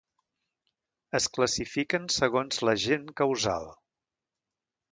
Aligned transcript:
Es 1.19 1.27
classifiquen 1.35 2.09
segons 2.17 2.63
l'agent 2.69 3.05
causal. 3.23 3.69